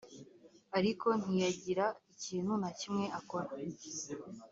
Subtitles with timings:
[0.77, 3.47] ariko ntiyagira ikintu nakimwe akora